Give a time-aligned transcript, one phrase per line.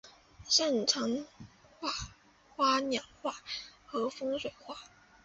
[0.49, 1.27] 擅长
[1.79, 1.93] 画
[2.55, 3.35] 花鸟画
[3.85, 4.75] 和山水画。